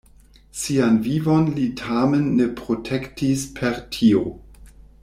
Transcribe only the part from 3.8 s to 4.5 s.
tio.